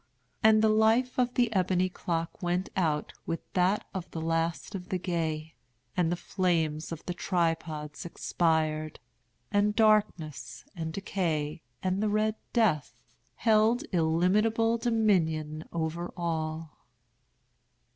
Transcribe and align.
And 0.41 0.63
the 0.63 0.69
life 0.69 1.19
of 1.19 1.35
the 1.35 1.53
ebony 1.53 1.87
clock 1.87 2.41
went 2.41 2.69
out 2.75 3.13
with 3.27 3.41
that 3.53 3.85
of 3.93 4.09
the 4.09 4.19
last 4.19 4.73
of 4.73 4.89
the 4.89 4.97
gay. 4.97 5.53
And 5.95 6.11
the 6.11 6.15
flames 6.15 6.91
of 6.91 7.05
the 7.05 7.13
tripods 7.13 8.03
expired. 8.03 8.99
And 9.51 9.75
Darkness 9.75 10.65
and 10.75 10.91
Decay 10.91 11.61
and 11.83 12.01
the 12.01 12.09
Red 12.09 12.33
Death 12.51 13.03
held 13.35 13.83
illimitable 13.91 14.79
dominion 14.79 15.65
over 15.71 16.11
all. 16.17 16.79